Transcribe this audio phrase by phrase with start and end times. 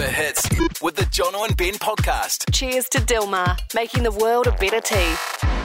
[0.00, 2.50] The hits with the Jono and Ben podcast.
[2.54, 5.59] Cheers to Dilmah, making the world a better tea.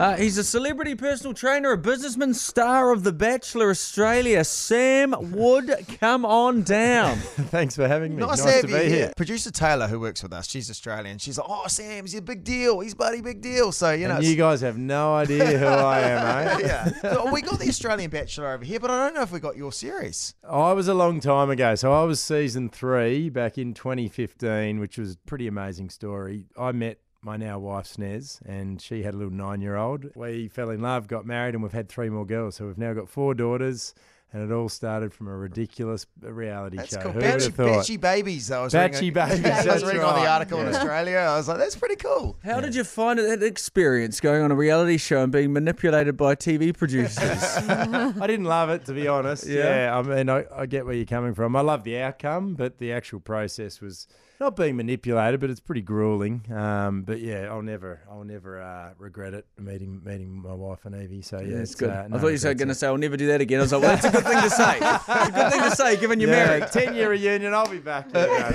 [0.00, 4.42] Uh, he's a celebrity personal trainer, a businessman, star of The Bachelor Australia.
[4.44, 7.16] Sam Wood, come on down.
[7.50, 8.22] Thanks for having me.
[8.22, 8.88] Nice, Nice, to have to be here.
[8.88, 9.12] here.
[9.14, 11.18] Producer Taylor, who works with us, she's Australian.
[11.18, 12.80] She's like, "Oh, Sam, he's a big deal.
[12.80, 16.00] He's bloody big deal." So you know, And you guys have no idea who I
[16.00, 16.66] am, eh?
[16.66, 16.84] yeah.
[17.02, 19.58] So we got the Australian Bachelor over here, but I don't know if we got
[19.58, 20.34] your series.
[20.48, 21.74] I was a long time ago.
[21.74, 26.46] So I was season three back in 2015, which was a pretty amazing story.
[26.58, 30.06] I met my now wife, Snez, and she had a little nine year old.
[30.14, 32.56] We fell in love, got married, and we've had three more girls.
[32.56, 33.94] So we've now got four daughters.
[34.32, 37.02] And it all started from a ridiculous reality That's show.
[37.02, 37.12] cool.
[37.12, 37.50] Who Batchy.
[37.50, 38.50] Batchy babies.
[38.50, 40.28] I was Batchy reading, babies, I was that's reading on the right.
[40.28, 41.18] article in Australia.
[41.18, 44.54] I was like, "That's pretty cool." How did you find that experience going on a
[44.54, 47.18] reality show and being manipulated by TV producers?
[47.68, 49.46] I didn't love it, to be honest.
[49.46, 49.86] Yeah?
[49.86, 51.56] Yeah, I mean, I, I get where you're coming from.
[51.56, 54.06] I love the outcome, but the actual process was
[54.40, 56.42] not being manipulated, but it's pretty grueling.
[56.50, 60.94] Um, but yeah, I'll never, I'll never uh, regret it meeting meeting my wife and
[60.94, 61.20] Evie.
[61.20, 61.90] So yeah, That's it's good.
[61.90, 63.58] Uh, I thought you were going to say, I'll never do that again.
[63.58, 64.78] I was like, well, that's a good thing to say.
[64.80, 66.72] It's a good thing to say, given you're Yeah, married.
[66.72, 67.54] ten year reunion.
[67.54, 68.08] I'll be back.
[68.14, 68.52] Yeah, yeah,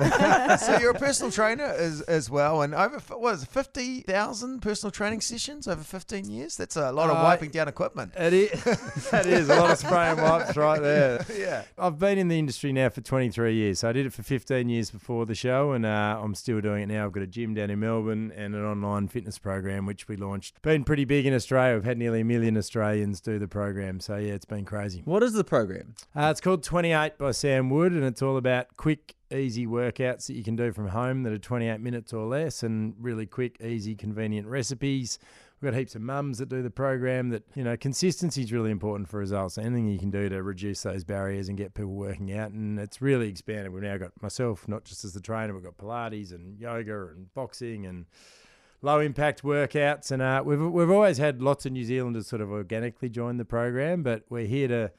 [0.00, 0.56] yeah.
[0.56, 4.00] so you're a personal trainer as as well, and over f- what is it, fifty
[4.02, 6.56] thousand personal training sessions over fifteen years?
[6.56, 8.12] That's a lot of Uh, wiping down equipment.
[8.16, 8.64] It is.
[9.10, 11.24] that is a lot of spray and wipes right there.
[11.34, 11.62] Yeah.
[11.78, 13.80] I've been in the industry now for 23 years.
[13.80, 16.84] So I did it for 15 years before the show, and uh, I'm still doing
[16.84, 17.04] it now.
[17.04, 20.60] I've got a gym down in Melbourne and an online fitness program, which we launched.
[20.62, 21.74] Been pretty big in Australia.
[21.74, 24.00] We've had nearly a million Australians do the program.
[24.00, 24.93] So yeah, it's been crazy.
[25.04, 25.94] What is the program?
[26.14, 30.34] Uh, it's called 28 by Sam Wood, and it's all about quick, easy workouts that
[30.34, 33.94] you can do from home that are 28 minutes or less, and really quick, easy,
[33.94, 35.18] convenient recipes.
[35.60, 37.30] We've got heaps of mums that do the program.
[37.30, 39.56] That you know, consistency is really important for results.
[39.56, 43.00] Anything you can do to reduce those barriers and get people working out, and it's
[43.00, 43.72] really expanded.
[43.72, 47.32] We've now got myself, not just as the trainer, we've got Pilates and yoga and
[47.34, 48.06] boxing and
[48.84, 52.50] low impact workouts, and uh, we've we've always had lots of New Zealanders sort of
[52.50, 54.92] organically join the program, but we're here to.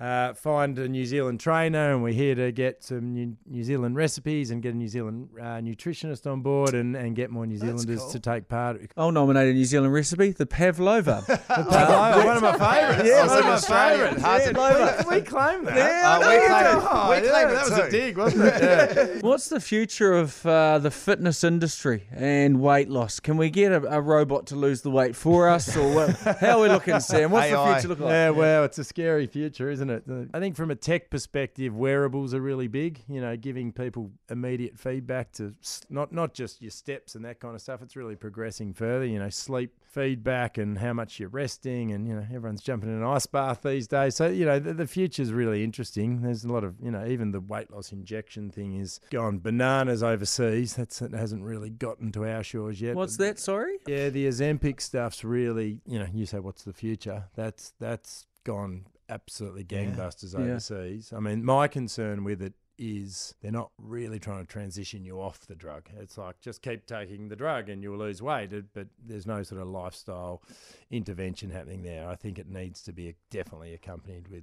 [0.00, 3.94] Uh, find a New Zealand trainer, and we're here to get some New, New Zealand
[3.94, 7.56] recipes and get a New Zealand uh, nutritionist on board, and, and get more New
[7.58, 8.10] Zealanders cool.
[8.10, 8.80] to take part.
[8.96, 11.22] I'll nominate a New Zealand recipe, the Pavlova.
[11.54, 13.08] Oh, one of my favourites.
[13.08, 14.22] Yeah, one of my favourites.
[14.22, 15.76] Yeah, we, we claim that.
[15.76, 16.88] Uh, we claim it.
[16.90, 17.82] Oh, We yeah, claim it that was too.
[17.82, 18.52] a dig, wasn't it?
[18.62, 19.20] Yeah.
[19.20, 23.20] What's the future of uh, the fitness industry and weight loss?
[23.20, 26.10] Can we get a, a robot to lose the weight for us, or what,
[26.40, 27.30] how are we looking, Sam?
[27.30, 28.10] What's the future look like?
[28.10, 30.04] Yeah, well, it's a scary future, isn't it?
[30.34, 33.02] I think from a tech perspective, wearables are really big.
[33.08, 35.54] You know, giving people immediate feedback to
[35.90, 37.82] not not just your steps and that kind of stuff.
[37.82, 39.04] It's really progressing further.
[39.04, 42.96] You know, sleep feedback and how much you're resting, and you know, everyone's jumping in
[42.96, 44.16] an ice bath these days.
[44.16, 46.22] So you know, the, the future's really interesting.
[46.22, 50.02] There's a lot of you know, even the weight loss injection thing is gone bananas
[50.02, 50.74] overseas.
[50.74, 52.94] That's that hasn't really gotten to our shores yet.
[52.94, 53.38] What's but- that?
[53.38, 53.78] Sorry.
[53.86, 57.24] yeah, the Ozempic stuff's really, you know, you say what's the future?
[57.34, 60.52] That's that's gone absolutely gangbusters Yeah.
[60.52, 61.12] overseas.
[61.12, 65.46] I mean, my concern with it is they're not really trying to transition you off
[65.46, 65.88] the drug.
[66.00, 69.60] It's like just keep taking the drug and you'll lose weight, but there's no sort
[69.60, 70.42] of lifestyle
[70.90, 72.08] intervention happening there.
[72.08, 74.42] I think it needs to be definitely accompanied with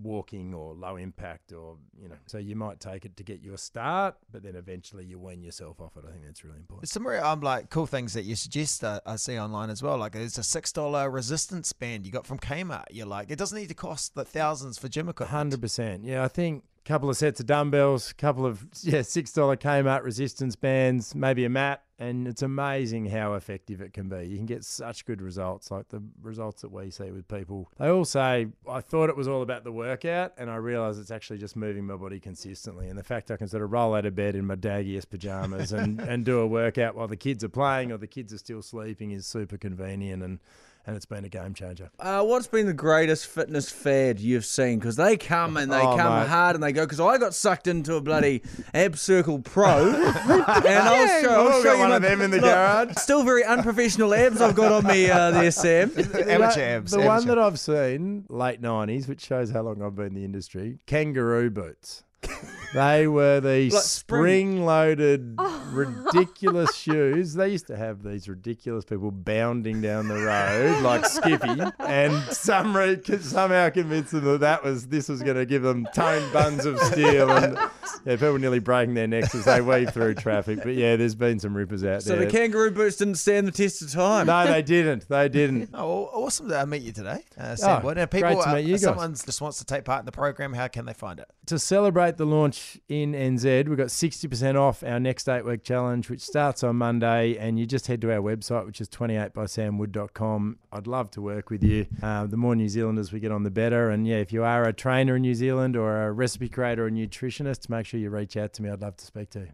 [0.00, 3.52] walking or low impact or you know so you might take it to get you
[3.52, 6.82] a start but then eventually you wean yourself off it i think that's really important
[6.82, 9.82] There's some really, um, like cool things that you suggest uh, I see online as
[9.82, 9.96] well.
[9.98, 12.84] Like it's a six dollar resistance band you got from Kmart.
[12.92, 15.36] You're like, it doesn't need to cost the thousands for gym equipment.
[15.36, 16.04] Hundred percent.
[16.04, 20.56] Yeah, I think couple of sets of dumbbells, couple of yeah six dollar Kmart resistance
[20.56, 24.26] bands, maybe a mat, and it's amazing how effective it can be.
[24.26, 27.70] You can get such good results, like the results that we see with people.
[27.78, 31.10] They all say, "I thought it was all about the workout, and I realised it's
[31.10, 34.06] actually just moving my body consistently." And the fact I can sort of roll out
[34.06, 37.50] of bed in my daggiest pajamas and and do a workout while the kids are
[37.50, 40.40] playing or the kids are still sleeping is super convenient and.
[40.86, 41.90] And it's been a game changer.
[42.00, 44.78] Uh, what's been the greatest fitness fad you've seen?
[44.78, 46.28] Because they come and they Oh, come mate.
[46.28, 46.86] hard and they go.
[46.86, 51.64] Because I got sucked into a bloody Ab Circle Pro, and I'll show, I'll show
[51.64, 52.94] got you one my- of them in the Look, garage.
[52.96, 55.92] Still very unprofessional abs I've got on me uh, there, Sam.
[55.98, 56.92] Amateur abs.
[56.92, 60.24] The one that I've seen late nineties, which shows how long I've been in the
[60.24, 62.02] industry, kangaroo boots.
[62.74, 64.56] they were the Like spring.
[64.58, 65.38] spring-loaded,
[65.72, 67.34] ridiculous shoes.
[67.34, 72.76] They used to have these ridiculous people bounding down the road like Skippy, and some
[72.76, 76.64] re- somehow convinced them that that was this was going to give them toned buns
[76.66, 77.56] of steel and
[78.04, 80.58] Yeah, people nearly breaking their necks as they weave through traffic.
[80.62, 82.20] But yeah, there's been some rippers out So there.
[82.20, 84.26] So the kangaroo boots didn't stand the test of time.
[84.26, 85.08] no, they didn't.
[85.08, 85.70] They didn't.
[85.78, 87.98] Oh, well, awesome to meet you today, uh, Sam Oh, Wood.
[87.98, 88.82] And great people, to meet you uh, guys.
[88.82, 91.26] someone just wants to take part in the program, how can they find it?
[91.46, 92.57] To celebrate the launch
[92.88, 97.36] in NZ, we've got 60% off our next eight week challenge, which starts on Monday.
[97.36, 100.58] And you just head to our website, which is 28bysamwood.com.
[100.72, 101.86] I'd love to work with you.
[102.02, 103.90] Uh, the more New Zealanders we get on, the better.
[103.90, 106.90] And yeah, if you are a trainer in New Zealand or a recipe creator or
[106.90, 108.70] nutritionist, make sure you reach out to me.
[108.70, 109.50] I'd love to speak to you.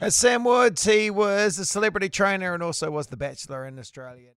[0.00, 4.30] As Sam Woods, he was a celebrity trainer and also was the Bachelor in Australia.